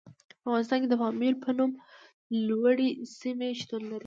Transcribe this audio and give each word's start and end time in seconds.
په 0.41 0.45
افغانستان 0.49 0.77
کې 0.81 0.87
د 0.89 0.95
پامیر 1.01 1.33
په 1.43 1.49
نوم 1.57 1.71
لوړې 2.47 2.89
سیمې 3.19 3.49
شتون 3.59 3.81
لري. 3.91 3.99